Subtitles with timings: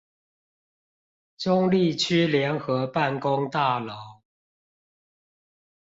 [1.37, 3.93] 中壢區聯合辦公大樓